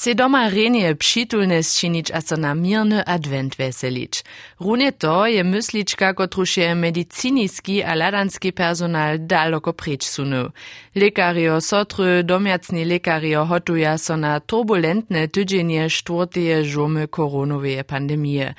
[0.00, 4.22] Se doma renie přitulne sčinić a so na mirny advent veselić.
[4.60, 10.50] Runie to je myslička, kotruž je mediciniski a ladanski personal daloko preč sunu.
[10.94, 18.54] Lekario sotru domjacni lekario hotuja so na turbulentne tydzienie štvrteje žumy koronoveje pandemije.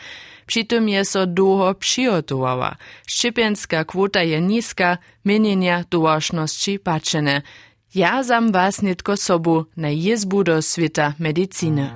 [0.45, 2.75] Przy tym je so długo przygotowała.
[3.07, 7.41] Szczypienska kwota je niska, mienienia dołożności patrzene.
[7.95, 11.89] Ja sam was nitko sobu na jezbu do świata medycyny.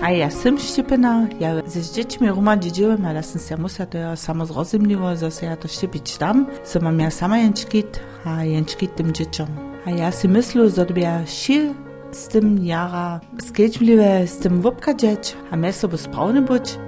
[0.00, 4.46] A ja sam szczepiona, ja ze dziećmi ruma dziedziłem, ale sam się muszę to samo
[4.46, 9.12] zrozumieć, że się ja to szczepić tam, że mam ja sama jęczkit, a jęczkit tym
[9.12, 9.48] dzieciom.
[9.86, 11.74] A ja si myślę, że to ja sił
[12.12, 16.78] z tym jara skiećbliwe z tym wopkadzać, a my sobie sprawny być,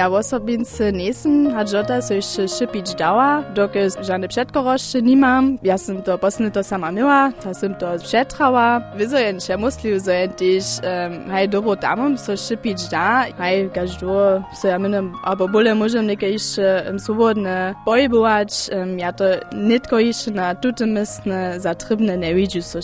[0.00, 5.58] Ja osobince nisem, a żota so jeszcze szypić dała, doky żadne przedkoroszcze nie mam.
[5.62, 8.80] Ja sam to posny to sama miała, to sam to przetrała.
[8.96, 14.68] Wyzojen się muslił, że też um, hej dobro damom so szypić da, hej każdo so
[14.68, 20.30] ja minim, aber bole możem neke jeszcze um, swobodne bojbować, um, ja to nitko jeszcze
[20.30, 22.78] na tutemistne zatrybne ne widziu so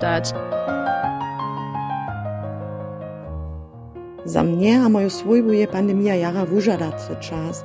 [0.00, 0.32] dać.
[4.24, 7.64] Za mnie a moju swojbu je pandemia jara wużadacy czas.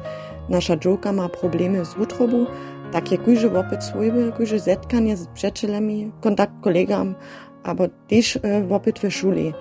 [0.49, 2.45] Nasza dżoka ma problemy z utrobu,
[2.91, 7.15] tak je kujże wopyt swojby, kujże zetkanie z przyjacielami, kontakt kolegam,
[7.63, 9.53] albo też e, wopyt w szuli.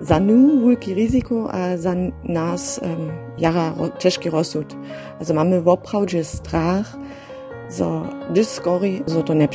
[0.00, 4.76] Za nu wielki ryzyko, a za nas um, jara ro, ciężki rozsud.
[5.20, 6.96] Also mamy woprawdzie strach,
[7.68, 9.48] so gdyż skori, so to nie.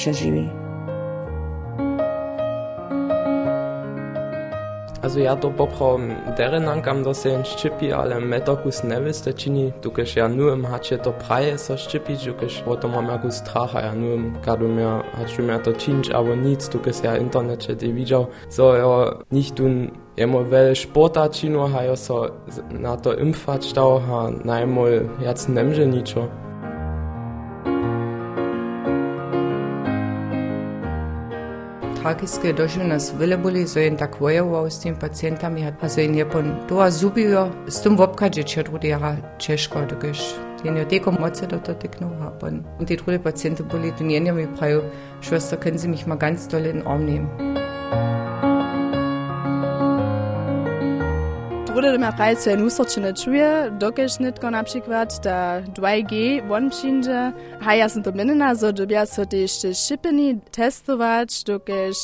[5.07, 10.17] Also ja to poprom derenankam do se ščipi, ale me to kus neviste čini, tukaj
[10.17, 14.67] ja nujem hače to praje so ščipi, tukaj potom mam jako stracha, ja nujem kadu
[14.67, 15.71] mir haču mir to
[16.11, 21.29] aber nic, tukaj ja internet še te widział, so ja nicht tun Jemo wel sporta
[21.29, 22.27] činu, ha jo so
[22.71, 26.46] na to impfać stał, ha najmol jac nemže ničo.
[32.07, 36.15] Tragiske došli nas vele boli, so in tak vojoval s tim pacijentami, a so in
[36.15, 40.23] je pon to zubijo, s tem vopkađe če trudi jara češko, dokež
[40.63, 42.63] in je teko moce do to teknu, a pon.
[42.79, 44.83] Und die trude pacijente boli, tu njenja mi prajo,
[45.21, 47.66] Schwester, können Sie mich mal ganz doll in den Arm nehmen?
[51.77, 57.31] Bruder ma prawie co nusroczy nie czuje, dokeż nitko na przykład ta 2G won przyjdzie,
[57.65, 59.51] a ja sam to minna, so dobia so też
[59.87, 61.97] szipeni testować, dokeż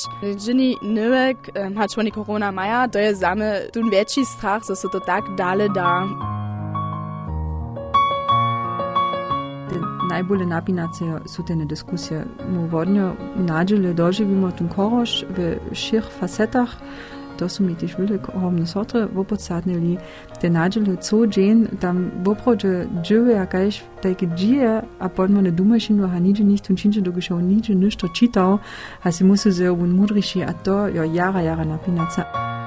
[0.46, 4.76] Ginny Nowak um, hat schon die Corona Maja, to jest same tun większy strach, so
[4.76, 6.04] so to tak dalej da.
[10.10, 12.26] najbolje napinace su te dyskusje.
[12.50, 16.70] Mu vodnjo nađele doživimo ten koroš v širh fasetah,
[17.44, 19.98] to su mi też wiele ogromne sorty wopodsadnili.
[20.40, 26.20] Te nadziele co dzień tam woprodzie dzieły jakaś takie dzieje, a potem one dumaszinu, a
[26.20, 28.60] nigdzie nicht und czyncie dogiszało nigdzie niż to czytał,
[29.04, 32.63] a si musi se un mudriši, a to jo jara jara napinaca.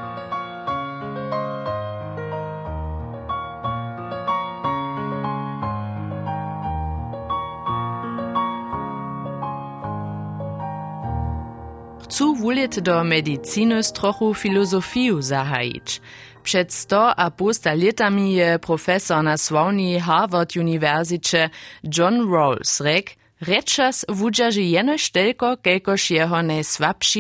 [12.06, 16.00] Chcú wuliet do mediciny z trochu filozofiju zahajić.
[16.42, 21.50] Przed sto a półsta letami je profesor na sławnej Harvard Uniwersycie
[21.82, 26.42] John Rawls rek, rečas wudźaży jenož telko, kelkož jeho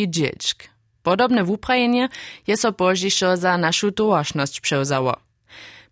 [0.08, 0.68] dzielczk.
[1.02, 2.08] Podobne wuprajenie
[2.46, 2.72] je so
[3.36, 3.90] za našu
[4.60, 5.25] przełzało.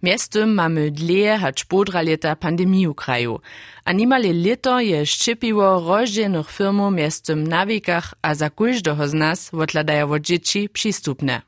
[0.04, 3.40] Miestem mamy dlje hać podra leta pandemiju kraju.
[3.84, 9.38] A nimale leto je ščipiło rozdzienych firmów miestem na wikach, a za każdego z nas
[9.54, 11.42] odladają dzieci przystupne.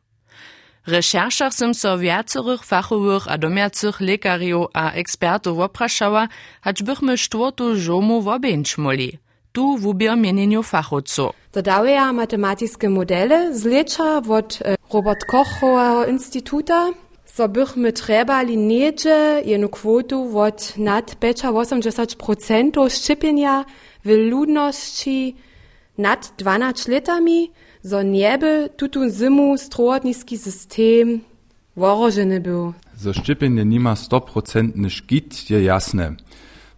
[0.87, 6.29] Recheršach som so viacerých fachowych a domiacych lekariów a ekspertów opraszała,
[6.61, 9.19] hać bychmy czwartu żomu wobeńczmoli.
[9.53, 11.33] Tu wubier mienieniu fachowców.
[11.53, 14.59] Dodaję matematyczne modele z lecza od
[14.93, 16.93] Robert Kochowa Instytuta,
[17.37, 23.65] so bychmy trebali niedzie jedną kwotu od nad 85% szczepienia
[24.05, 25.37] w ludności
[25.99, 27.51] nad 12 latami,
[27.85, 31.21] so nieby tutun zimu strohotniski system
[31.77, 32.73] worożeny był.
[32.97, 36.15] Zo szczepienie nima 100% niż git, je jasne.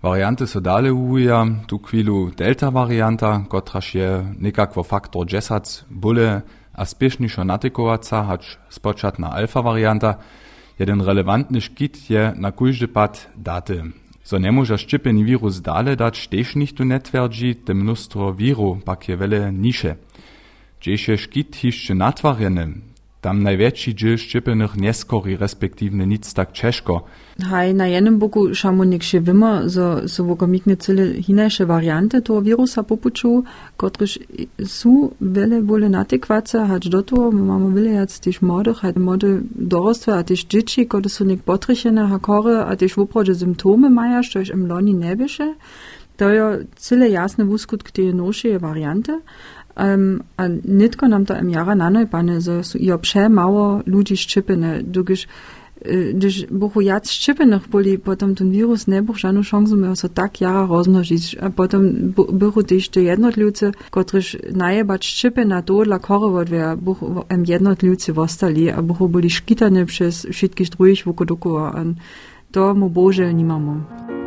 [0.03, 6.43] Varianty so dale uja, tu chwilu delta varianta, kotraż je nekakwo faktor 10 bóle,
[6.79, 10.15] a spiešniejszo natykowaca, hacz spočatna alfa varianta,
[10.79, 13.83] jeden relevantny szkit je na kujdy pad daty.
[14.23, 18.81] So nie może szczypieni wirus dale dać, też nikt tu nie twierdzi, te mnóstwo wiru
[18.85, 19.97] pak je wiele nisze.
[20.81, 22.75] Dzieje szkit hiszczy natwarjeny,
[23.21, 27.05] tam największy dziel szczypionych nie skori, respektywnie nic tak ciężko.
[27.51, 32.83] Haj, na jednym boku szamonik się wima, so, so wokomikne cyle hinajsze warianty toho wirusa
[32.83, 33.45] popuczu,
[33.77, 34.19] kotryż
[34.65, 39.41] są wiele wole natykwace, hać do toho, my mamy wiele jac też młodych, hać młode
[39.55, 41.25] dorostwe, a też dzieci, które są
[42.11, 45.17] hakory, a też woprawdzie symptomy mają, što im loni nie.
[46.19, 49.23] To je cyle jasne wuskutk tie nošie warianty.
[49.79, 54.83] Um, a nitko nam to im jara nanojpane, so su i obsze mało ludzi szczypene,
[54.83, 55.27] dokiż
[56.15, 60.41] gdyż buchu jac szczypenych boli, potom ten wirus nie buch żadną szansę miał so tak
[60.41, 61.83] jara rozmnożyć, a potom
[62.33, 68.13] buchu też te jednotlivce, którzy najebać szczypy na to dla korowod, wer buchu em jednotlivce
[68.13, 71.85] wostali, a buchu boli szkitane przez wszystkich drugich wokół dookoła, a
[72.53, 74.18] to mu boże nie mamy.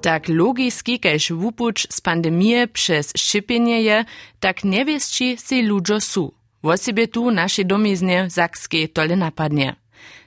[0.00, 3.98] Tak logiski kaž wupuć z pandemie przez ščepjenje je,
[4.40, 6.32] tak niewiesci si ludzo su.
[6.62, 9.76] Wosibie tu nasze domiznie Sakskie tole napadnie.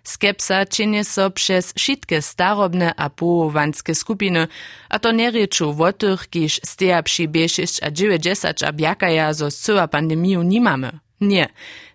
[0.04, 4.48] Skepsa činie so przez wszystkie starobne a połowanskie skupiny,
[4.90, 9.52] a to nie ryczu o tych, kiż steja przy 6 a 90 a bjakaja, zo
[9.52, 11.00] z pandemiju nie mamy.
[11.24, 11.48] Nie.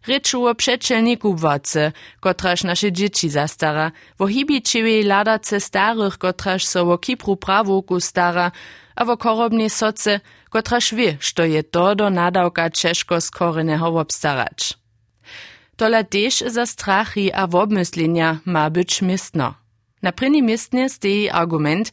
[0.07, 6.99] Reču o přečelniku wodce, kotraž naše dzieci zastara, wo hibičivi ladace starych, kotraž so wo
[6.99, 8.53] kipru prawoku stara,
[8.97, 10.21] a wo korobni soce,
[10.51, 14.75] kotraž wie, što je to do nadawka češko skoreneho obstarać.
[15.77, 19.55] Tola też za strachy a wobmyslenia ma być mistno.
[20.03, 21.93] Na pryni mistnie steji argument,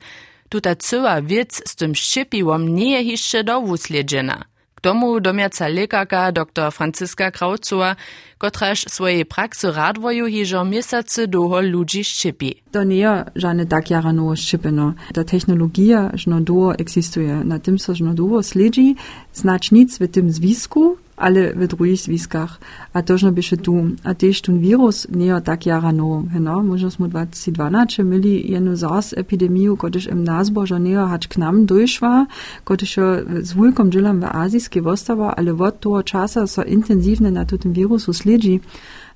[0.50, 4.46] tuta cyła wiec z tym szczypiłom nie je jeszcze do wusledzena–
[4.86, 7.96] tomu domiaca lekarka dr Franciska Krautzowa,
[8.38, 12.52] kotraž swojej praksy radwoju hižo měsace długo ludzi ščipi.
[12.72, 14.94] To nie je żadne tak jara nowo ščipeno.
[15.14, 17.42] Ta technologia żno długo eksistuje.
[17.44, 18.96] Na tym so żno długo sledzi,
[19.34, 22.60] znać nic w tym zwisku, ale w drugich zwiskach.
[22.94, 23.86] A to żno byše tu.
[24.04, 26.24] A też ten wirus nie je tak jara nowo.
[26.40, 31.66] No, może smo 2012 mieli jednu SARS epidemiju, kodyż im nazboża nie hać k nam
[31.66, 32.26] dojszła,
[32.64, 32.96] kodyż
[33.42, 38.14] z wulkom dżelam w azijskiej wostawa, ale od toho czasa so intensywne na tym wirusu
[38.14, 38.60] sledzi.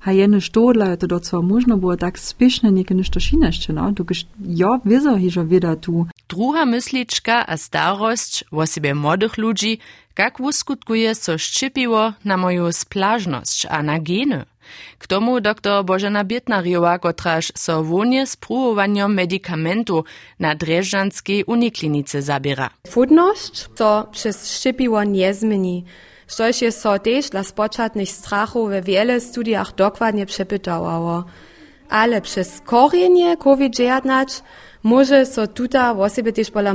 [0.04, 3.92] A jene stodla, to docela možno było tak spiešne neke nešto šinešće, no?
[3.92, 6.06] Dokiž jo vizo hižo vida tu.
[6.28, 9.78] Druga myslička a starość o sobie młodych ludzi,
[10.20, 14.44] jak uskutkuje so szczypiło na moją splażność a na geny.
[14.98, 20.04] K tomu dr Bożena Bietnariowa, kotraż so wonie z próbowaniem medykamentu
[20.40, 22.70] na Dreżdżanskiej Uniklinice zabiera.
[22.86, 25.84] Fudność, co przez szczypiło nie zmieni.
[26.32, 31.24] Štož je so tež dla spočatnych strachów we wiele studiach dokładnie przepytało.
[31.88, 34.42] Ale przez korienie COVID-19
[34.82, 36.74] może so tuta o sobie też pola.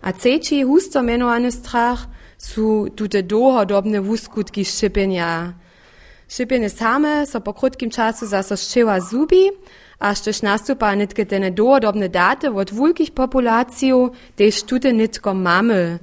[0.00, 1.98] aceći husto menovane strah
[2.38, 5.52] su tute dohodobne vuskutki šepenja.
[6.28, 9.50] Šepenje same so po krutkim času zasoščeva zubi,
[9.98, 13.92] a štež nastupa netke te nedohodobne date od vulkih populacij,
[14.38, 15.98] tež tute nitko mamy.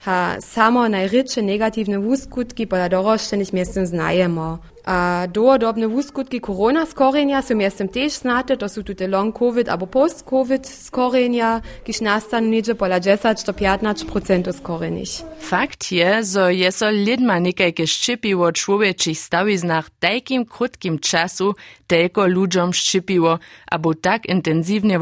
[0.00, 4.58] Ha samo najryče negativne wuskutki pola doroštenih mjestem znajemo.
[4.84, 9.86] A doodobne wuskutki korona skorenja su mjestem tež znate, to su tute long covid abo
[9.86, 15.10] post covid skorenja, kiž nastanu niče pola 10 do 15% skorenih.
[15.40, 21.54] Fakt je, zo je so lidma nekajke ščipivo čłowiečich stawiznach tajkim krótkim czasu
[21.86, 23.38] telko ludziom ščipivo,
[23.70, 24.98] abo tak intensivnie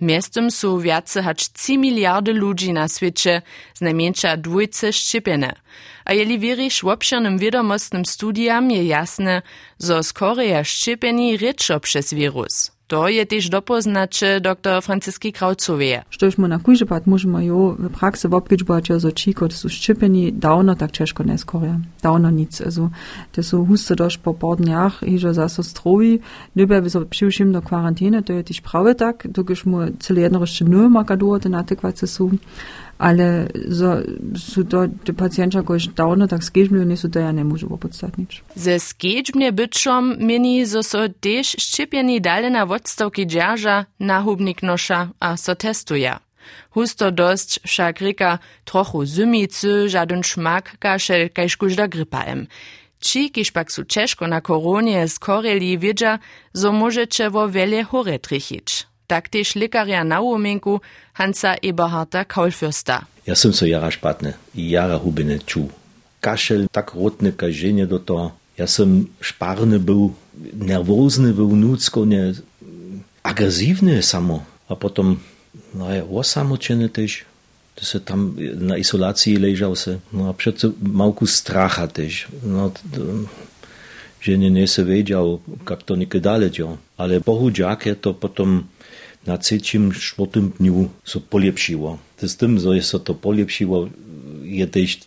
[0.00, 0.08] wopkedbowane.
[0.08, 3.42] Miestem su viace hač 3 miliardy ludzi na świecie,
[3.74, 5.52] z najmniejsza dwójce szczepione.
[6.04, 9.42] A jeli wierzysz obszernym wiadomostnym studiam je jasne,
[9.78, 12.77] zo skoreja szczepieni ryczo przez wirus.
[12.88, 16.02] To je też dopoznače dr Franciski Kraucowie.
[16.10, 20.74] Štož mu na kužepat možemo jo v praksi obkičbati zo čiko, da su ščipeni davno
[20.74, 21.80] tak češko ne skorja.
[22.02, 22.60] Davno nic.
[22.60, 22.88] Also,
[23.36, 26.20] da su husto doš po podnjah i že zaso strovi.
[26.54, 30.64] Nebe bi so přiušim do kwarantene, to je pravi tak, dokiž mu cele jedno jeszcze
[30.64, 32.30] nul makador, ten atekvace su.
[32.98, 33.46] Ale
[33.78, 34.02] so,
[34.36, 38.42] su to te pacjentka kož davno tak skežmlju, nisu to ja ne može opodstatnič.
[38.54, 45.36] Ze skežmlje byčom meni, zo so tež ščipjeni dale na vodstavki džarža, nahubnik noša a
[45.36, 46.18] so testuje.
[46.74, 52.46] Husto dosť však rika trochu zymicy, žadun šmak, kašel, kajž kužda gripa em.
[52.98, 56.18] Či, kiž pak su češko na koronie skoreli wiedza,
[56.52, 60.84] zo możecie wo wiele hore trichić taktéž lekarja na umenku
[61.16, 63.08] Hansa Eberharta Kaulfürsta.
[63.24, 65.72] Ja som so jara špatne, jara hubine ču.
[66.20, 68.36] Kašel tak rotne kaženie do toho.
[68.58, 70.12] Ja som šparny był,
[70.54, 72.04] nerwozny był nucko,
[73.22, 74.42] agresywny samo.
[74.68, 75.20] A potom,
[75.74, 77.24] no ja osamočený też.
[77.74, 79.98] To se tam na izolacji leżał se.
[80.12, 82.28] No a przecież małku stracha też.
[82.42, 83.00] No, to,
[84.20, 86.50] że nie, nie se wiedział, jak to nie dalej
[86.96, 88.64] Ale Bohu dziakie to potom
[89.28, 91.98] na trzecim, czwartym dniu so polepszyło.
[92.22, 93.88] Z tym, że się to polepszyło,
[94.42, 94.98] je też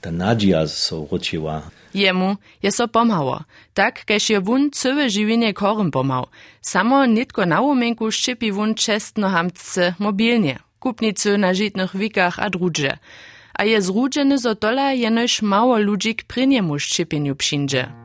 [0.00, 1.62] ta nadzieja so rodziła.
[1.94, 3.44] Jemu je so pomało.
[3.74, 6.26] Tak, kež je wun całe żywienie korem pomał.
[6.60, 10.58] Samo nitko na umenku szczypi wun czestno hamtce mobilnie.
[10.80, 12.98] Kupnicy na żytnych wikach a drudże.
[13.54, 14.56] A je zrudżeny zo
[14.94, 18.03] jenoś mało ludzi k pryniemu szczypieniu przyjdzie.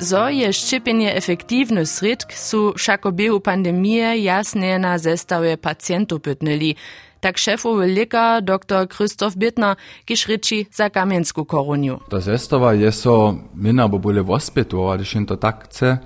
[0.00, 6.80] Zo je ščepienie efektívny sredk, sú však obiehu pandemie jasne na zestawie pacjentów pytnili.
[7.20, 9.76] Tak szefowy lekar dr Krzysztof Bittner,
[10.08, 12.00] kiż ryči za kamiensku koruniu.
[12.08, 15.98] Ta zestawa je so mina bo bole wospětu, ale to tak chce.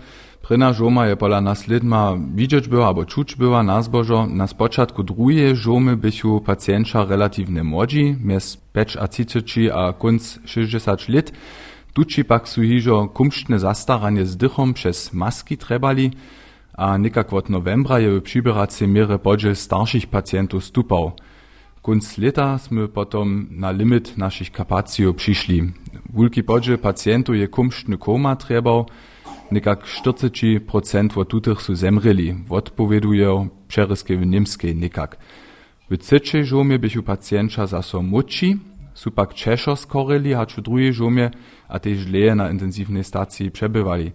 [0.42, 4.26] Prina žoma je pola nas lidma widzieć była albo czuć była na zbożo.
[4.26, 11.08] Na spoczatku drugie żomy bychu pacjentsza relatywnie młodzi, mies 5 a 30 a kunc 60
[11.08, 11.32] lat.
[11.94, 16.10] Tuči pak su hižo kumštne zastaranie z dychom przez maski trebali,
[16.74, 21.12] a nikak od novembra je w přiberacej mierze podziel starszych pacjentów stupał.
[21.82, 25.72] Kunc leta sme potom na limit naszych kapacijów przyszli.
[26.10, 28.86] Wulki podziel pacjentów je kumštny koma trebał,
[29.52, 35.16] nikak 40% od tutych su zemreli, odpowieduje przeryske w niemskiej nikak.
[35.90, 38.58] W trzeciej żomie bychu pacjentcza zaso muci,
[38.94, 41.30] su pak Češo skorili, hač v druhej žumie
[41.74, 44.14] a tež leje na intenzívnej stacii přebywali.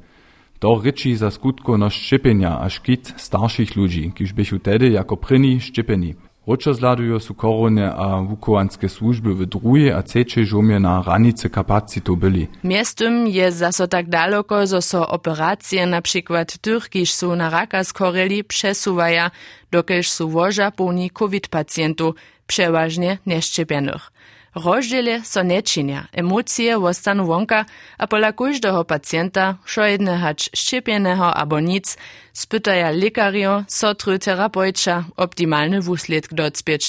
[0.59, 5.59] To ryči za skutko no ščepenia a škit starších ľudí, kiž bychu tedy jako pryni
[5.59, 6.15] ščepeni.
[6.49, 9.45] Ročo zladujú su korone a wukovanské služby w
[9.93, 12.49] a trzeciej žumie na ranice kapacitu byli.
[12.65, 16.57] Miestem je zaso tak daleko, zo so operacje na przykład
[16.89, 19.31] kiż su na raka skorili, przesuwaja,
[19.71, 22.15] dokelž su woża pełni COVID pacjentów,
[22.47, 24.11] przeważnie nieszczepionych.
[24.55, 27.65] Rozdziele so nečinia, emocje ostanu wonka,
[27.97, 31.97] a pola každého pacjenta, šo jedne hač ščepjeného abo nic,
[32.33, 35.79] spytaja lekario, sotru terapeuča, optimalny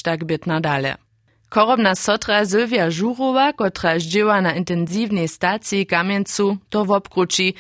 [0.02, 0.97] tak byt nadale.
[1.49, 7.55] Korobna sotra Sylwia Żurowa, kotra zdzieła na intensywnej stacji Kamieńcu, to w obkruci,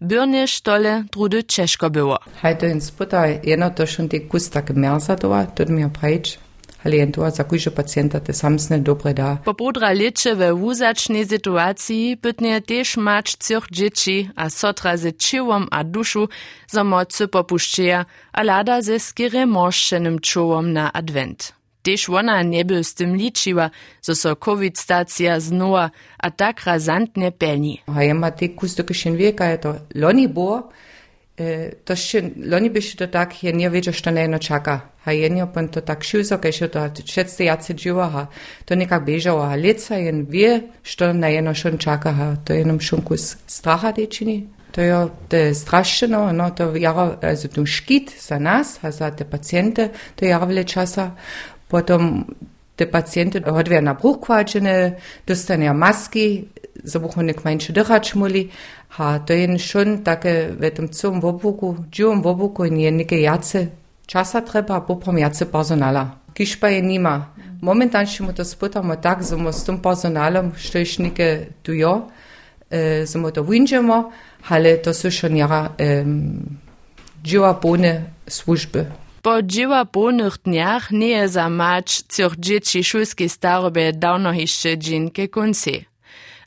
[0.00, 2.18] Byrnie stole trudy ciężko było.
[2.42, 5.84] Hajto in sputa, jeno to schon die kusta gemersa doa, to mi
[6.86, 9.36] klientova, za kojže pacijenta te sam sne dobre da.
[9.44, 15.82] Popodra leče v vuzačni situaciji, pytne tež mač cioh dječi, a sotra ze čivom a
[15.82, 16.28] dušu
[16.70, 21.52] za mocu popuščeja, a lada ze skire moščenim čuvom na advent.
[21.82, 23.70] Tež ona ne bi s tem ličiva,
[24.02, 27.82] so so COVID stacija znova, a tak razantne penji.
[27.86, 30.70] A ima te kusto, ki še veka je to, loni bo,
[31.84, 34.80] to še, loni by się to tak, ja nie wiedział, że na czeka.
[35.04, 38.26] A jedno pon to tak šuzo, kaj še to šeste jace dživa, ha,
[38.64, 42.58] to nekak bežalo, a leca jen wie, što na jedno šon čaka, ha, to je
[42.58, 44.48] jenom šon kus straha dečini.
[44.72, 44.96] To je,
[45.28, 49.88] to je strašno, no, to jara, also tu škit za nas, a za te pacijente,
[50.16, 51.10] to je jara vele časa.
[51.68, 52.24] Potom
[52.76, 56.44] te pacjenty odwia na bruchkwačene, dostania maski,
[56.84, 58.50] zabuchmannek mein Schudderratschmuli,
[58.98, 63.68] ha, to je schon také v tom celom obuku, dživom obuku in je nekaj jace
[64.06, 66.18] časa treba, popom jace personala.
[66.34, 67.32] Kiš pa je nima.
[67.62, 72.08] Momentan še mu to spotamo tak, zamo s tom personalom, što ješ neke tujo,
[72.70, 74.12] e, zamo to vinžemo,
[74.48, 76.04] ale to so še njera e,
[77.24, 78.84] dživa bone službe.
[79.26, 85.80] Po dživa polnih dnjah nije za mač cih dječi šulski starobe davno išče džinke konci.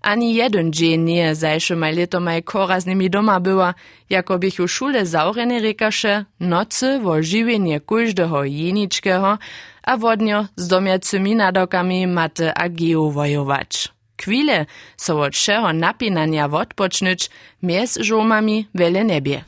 [0.02, 3.74] Ani jeden dzień nie zajszy maj leto maj koraznymi doma była,
[4.10, 9.38] jako bych u szule zaurene rekaše, nocy wo żywienie każdego jeniczkego,
[9.84, 12.70] a wodnio z domiacymi nadokami mate a
[13.12, 13.90] wojować.
[14.22, 14.66] Chwile
[14.98, 17.30] so od všeho napinania odpočnúť,
[17.64, 19.44] mies žomami vele nebie.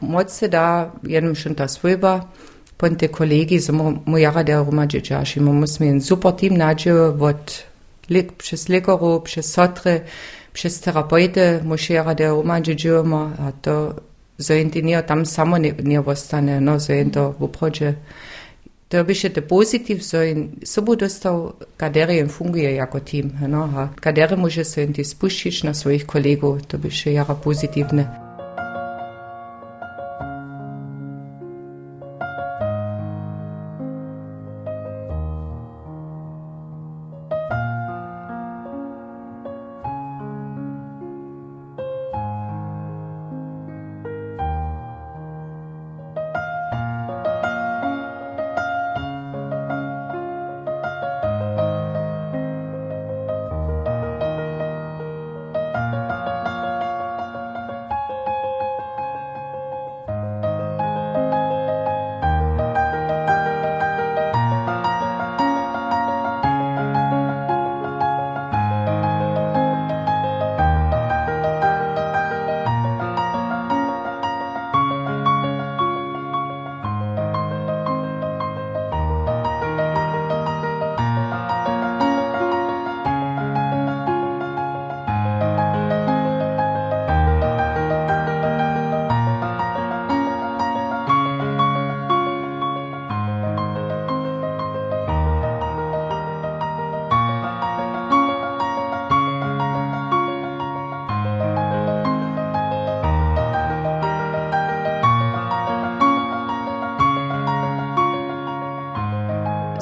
[0.00, 2.28] Moc se da jednom schon ta svojba,
[2.76, 6.92] ponte kolegi, so mu jara der Roma džeđaši, mu mus mi en super team nađe
[6.92, 7.69] od lik,
[8.38, 10.00] przez lekarów, przez sotry,
[10.52, 13.94] przez terapeutę muszera Roman dziedzioma, a to
[14.38, 17.94] zajęty nie, tam samo nie, nie ostane, no zajęto w obchodzie.
[18.88, 19.06] To mhm.
[19.06, 23.62] bi še te pozitiv, so in so bo dostal, kaderi in funguje jako tim, no,
[23.76, 28.29] a kaderi može se in ti spuščiš na svojih kolegov, to bi še jara pozitivne.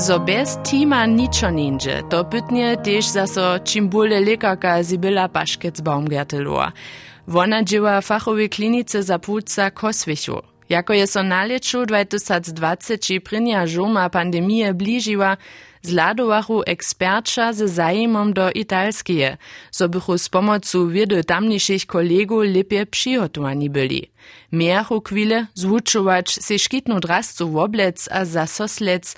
[0.09, 1.49] Zo bez tima ničo
[2.11, 6.73] to pytnie też zaso czym bóle lekarka Sibylla Paszkec-Baumgarteloa.
[7.27, 10.43] Wona dzieła fachowej klinice za płuca Koswichu.
[10.69, 15.37] Jako je so na leczu 2020 prynia żuma pandemije bližiła,
[15.83, 19.37] zladowachu eksperča ze zajemom do italskie,
[19.71, 24.11] so bychu z pomocą wiedy tamniejszych kolegów lepiej przygotowani byli.
[24.53, 29.15] Miachu chwile zwuczować se szkitnu drascu woblec a zasoslec,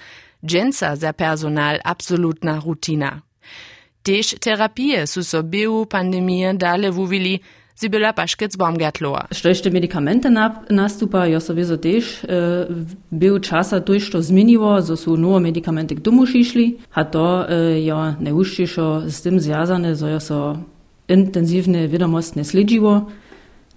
[0.47, 3.21] dżęca za personal absolutna rutina.
[4.03, 7.39] Tež terapije su so biju pandemije dale wuvili,
[7.81, 9.33] Sibylla Baškec-Baumgartloa.
[9.33, 10.29] Štošte medikamente
[10.69, 12.67] nastupa, jo so vezo tež, e,
[13.11, 17.81] bil časa to, što zminiło, zo su novo medikamente k domu šišli, a to e,
[17.87, 20.57] jo ne uščišo s tym zjazane, zo jo so
[21.09, 23.09] intenzivne wiadomostne slidziło,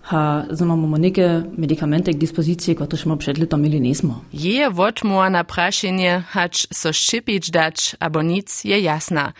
[0.03, 4.21] ha zamamo neke medikamente k dispozycji, które smo przed letom mieli nismo.
[4.33, 9.33] Je wotmoa na praszenie, hacz so szczypić dać, abo nic je jasna.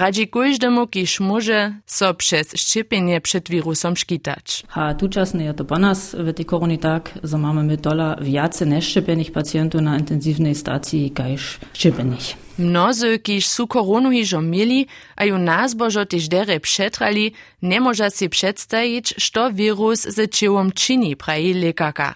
[0.00, 4.62] Radzi każdemu, kiż może so przez szczepienie przed wirusem szkitać.
[4.68, 8.68] Ha tuczasne je to po nas w tej koronie tak, że mamy my dola więcej
[8.68, 12.20] nieszczepionych pacjentów na intensywnej stacji, kajż szczepionych.
[12.58, 14.86] Mnozy, kiż su koronu hižo mieli,
[15.16, 17.32] a ju nazbožo tež dere przetrali,
[17.62, 22.14] nie może si przedstawić, što wirus ze ciłom czyni, praji lekarka.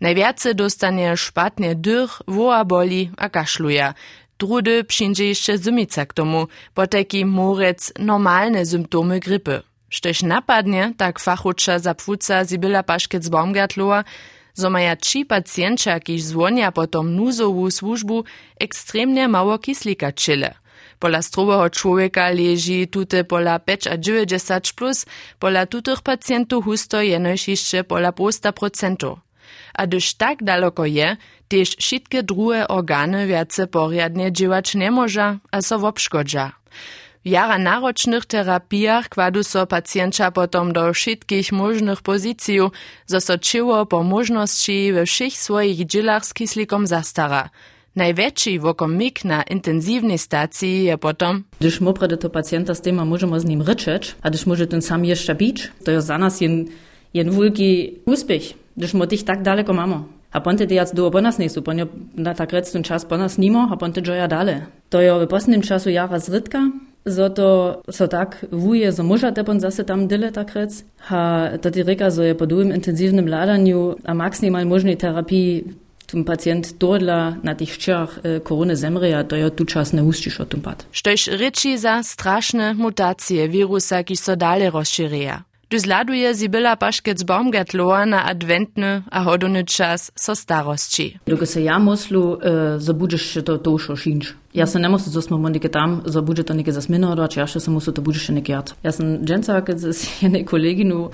[0.00, 3.28] Najwiace dostanie szpatnie dych, woła boli a.
[4.38, 9.62] Drudy przyjdzie jeszcze zymica k tomu, bo taki morec normalne symptomy grypy.
[9.88, 14.04] Szteś napadnie, tak fachucza zapfuca Sibylla Paszkec-Baumgartloa,
[14.54, 18.24] zo maja trzy pacjenča, kiž zvonia potom nuzową służbu,
[18.60, 20.54] ekstremnie mało kislika čile.
[20.98, 25.06] Pola zdrowego człowieka leży tute pola 5 a 90 plus,
[25.38, 29.25] pola tutych pacjentów husto jenoś jeszcze pola posta procentów.
[29.74, 31.16] A gdyż tak daleko je,
[31.48, 36.52] też wszystkie drugie organy wiace poriadnie działać nie może, a so obszkodza.
[37.24, 42.58] W jara naročnych terapijach kładu so pacjentka potom do wszystkich możnych pozycji,
[43.06, 43.18] zo
[43.88, 47.50] po możności we wszystkich swoich dzielach z kyslikom zastara.
[47.96, 51.44] Największy wokomik na intensywnej stacji je potom.
[51.60, 54.82] Gdyż my prede to pacjenta z tym możemy z nim ryczeć, a gdyż może ten
[54.82, 56.64] sam jeszcze bić, to jest za nas jen,
[57.14, 58.42] jen wielki uspech,
[58.76, 60.08] da smo tih tako daleko imamo.
[60.32, 63.68] A ponte dejac duo po nas nisu, ponjo na takrat sun čas po nas nimo,
[63.72, 64.60] a ponte džoja dale.
[64.88, 66.60] To je v posljednjem času java zritka,
[67.04, 70.70] zato so tak vuje za muža, te pon zase tam dele takrat.
[71.08, 75.64] Ha, to ti reka, so je po dujem intenzivnem ladanju, a maksimal možni terapiji
[76.06, 80.38] Tum pacjent dodla na tih ščah e, korone zemreja, to je tu čas ne uščiš
[80.38, 80.84] o tum pat.
[80.94, 88.24] Štojš reči za strašne mutacije virusa, ki so dalje razširja gdy zladuje Sibylla Paszkiec-Baumgartloa na
[88.24, 91.18] adwentny, a hodony czas so starości.
[91.26, 94.34] Dokąd se ja myślu, e, zabudzisz się to, to już oszynsz.
[94.54, 97.70] Ja se ne musím zosmo mondike tam, za budžeto neke zasmino, a ja še se
[97.70, 98.74] musím to budžeto neke jaco.
[98.82, 101.10] Ja sem dženca, kad se je ne koleginu, no,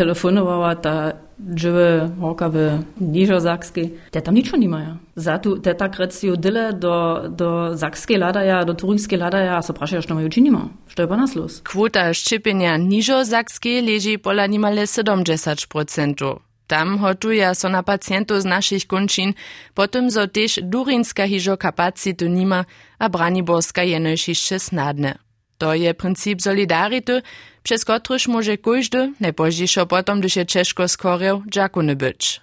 [0.00, 1.12] telefonovala ta
[1.56, 4.96] žive roka v Nižozakski, te tam ničo nimajo.
[5.14, 10.02] Zato te takrat si odile do, do Zakske ladaja, do Turinske ladaja, a se vprašajo,
[10.02, 11.60] što imajo činimo, što je pa nas los.
[11.60, 16.36] Kvota ščepenja Nižozakske leži pola nimale 70%.
[16.66, 19.34] Tam hotuja so na pacijentov z naših končin,
[19.74, 22.64] potem so tež Durinska hižo kapacitu nima,
[22.98, 25.16] a Braniborska je najšišče snadne.
[25.58, 27.20] To je princip solidarite,
[27.62, 32.40] przez kotryż może każdy, najpoźniejszo potom, gdyż je ciężko skorał, dziakuny być.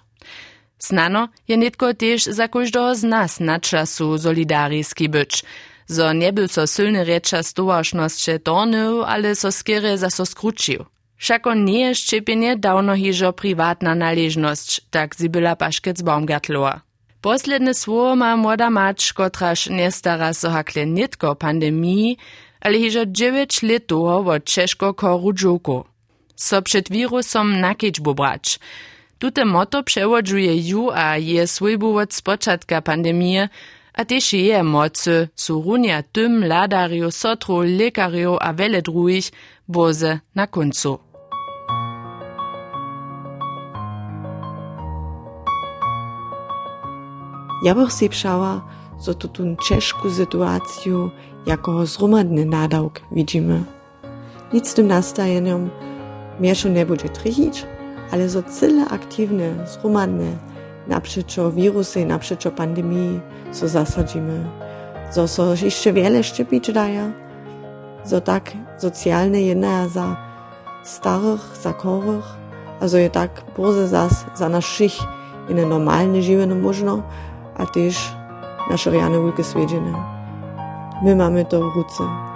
[0.78, 5.44] Znano je nitko też za każdego z nas na czasu solidaryjski być.
[5.86, 10.84] Zo nie był so silny rzecza stołaszność tornył, ale so skiery za so skručił.
[11.16, 16.80] Všako nie je szczepienie dawno hižo prywatna należność, tak zibila Paszkec Baumgartloa.
[17.20, 22.18] Posledne słowo ma młoda mać, kotraż nie stara so hakle nitko pandemii,
[22.60, 25.84] ale hižo 9 let długo Czeszko koru dżuku.
[26.36, 28.58] So przed wirusom nakiečbu brać.
[29.18, 33.48] Tute moto przewodzuje ju a je swojbu od spočatka pandemie,
[33.98, 39.32] a też je mocy su runia tym ladario, sotru, lekario a wiele drugich
[39.68, 40.98] boze na końcu.
[47.62, 48.08] Ja bych si
[49.04, 51.08] to tu ciężką sytuację
[51.46, 53.64] jako zhromadny nadałk widzimy.
[54.52, 55.70] Nic z tym nastajeniem
[56.40, 57.66] mieszu nie będzie trzyć,
[58.10, 60.36] ale zo cyle aktywne, zhromadne,
[60.88, 63.20] naprzeczo wirusy, naprzeczo pandemii,
[63.52, 64.44] so zasadzimy.
[65.12, 67.12] Zo so jeszcze wiele szczepić daje,
[68.04, 70.16] zo tak socjalne jedna za
[70.84, 72.24] starych, za chorych,
[72.80, 74.92] a zo je tak bardzo zas za naszych
[75.48, 77.02] i na normalne żywienie można,
[77.56, 78.17] a też
[78.70, 79.92] nasze rany ulke swiedziene.
[81.02, 82.27] My mamy to ruce.